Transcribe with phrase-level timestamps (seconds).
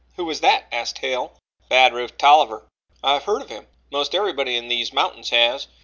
[0.15, 1.33] "Who was that?" asked Hale.
[1.69, 2.67] "Bad Rufe Tolliver."
[3.03, 5.67] "I've heard of him." "Most everybody in these mountains has.